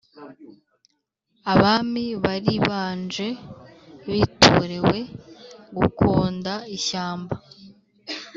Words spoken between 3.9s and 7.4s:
batorewe gukonda ishyamba